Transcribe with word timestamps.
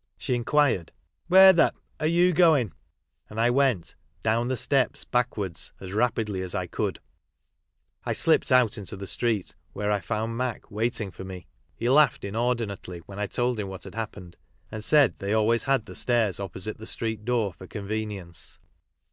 —She 0.18 0.34
inquired," 0.34 0.90
Where 1.28 1.52
the 1.52 1.72
are 2.00 2.08
you 2.08 2.32
goin'?" 2.32 2.72
and 3.30 3.40
I 3.40 3.50
went— 3.50 3.94
down 4.24 4.48
the 4.48 4.56
steps 4.56 5.04
backwards 5.04 5.72
as 5.78 5.92
rapidly 5.92 6.42
as 6.42 6.56
I 6.56 6.66
could. 6.66 6.98
I 8.04 8.12
slipped 8.12 8.50
out 8.50 8.78
into 8.78 8.96
the 8.96 9.06
street, 9.06 9.54
where 9.74 9.92
I 9.92 10.00
found 10.00 10.36
Mac 10.36 10.72
waiting 10.72 11.12
for 11.12 11.22
me. 11.22 11.46
He 11.76 11.88
laughed 11.88 12.24
inordinately 12.24 12.98
when 13.06 13.20
I 13.20 13.28
told 13.28 13.60
him 13.60 13.68
what 13.68 13.84
had 13.84 13.94
happened, 13.94 14.36
and 14.72 14.82
said 14.82 15.20
they 15.20 15.32
always 15.32 15.62
had 15.62 15.86
the 15.86 15.94
stairs 15.94 16.40
opposite 16.40 16.78
the 16.78 16.84
street 16.86 17.24
door 17.24 17.52
for 17.52 17.68
convenience. 17.68 18.58